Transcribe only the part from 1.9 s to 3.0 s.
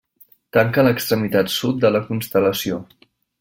la constel·lació.